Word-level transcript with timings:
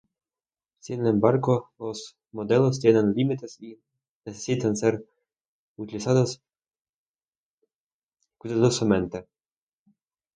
Sin 0.79 1.05
embargo, 1.05 1.69
los 1.77 2.17
modelos 2.31 2.79
tienen 2.79 3.13
límites 3.13 3.61
y 3.61 3.79
necesitan 4.25 4.75
ser 4.75 5.05
utilizados 5.77 6.41
cuidadosamente. 8.39 9.27